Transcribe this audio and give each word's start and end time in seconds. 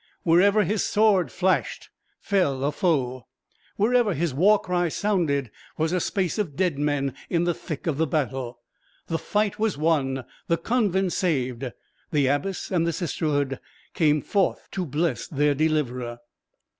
Wherever 0.23 0.63
his 0.63 0.83
sword 0.83 1.31
flashed 1.31 1.91
fell 2.19 2.63
a 2.63 2.71
foe. 2.71 3.27
Wherever 3.75 4.15
his 4.15 4.33
war 4.33 4.57
cry 4.57 4.89
sounded 4.89 5.51
was 5.77 5.91
a 5.91 5.99
space 5.99 6.39
of 6.39 6.55
dead 6.55 6.79
men 6.79 7.13
in 7.29 7.43
the 7.43 7.53
thick 7.53 7.85
of 7.85 7.99
the 7.99 8.07
battle. 8.07 8.57
The 9.05 9.19
fight 9.19 9.59
was 9.59 9.77
won; 9.77 10.25
the 10.47 10.57
convent 10.57 11.13
saved; 11.13 11.65
the 12.11 12.25
abbess 12.25 12.71
and 12.71 12.87
the 12.87 12.93
sisterhood 12.93 13.59
came 13.93 14.23
forth 14.23 14.67
to 14.71 14.87
bless 14.87 15.27
their 15.27 15.53
deliverer. 15.53 16.17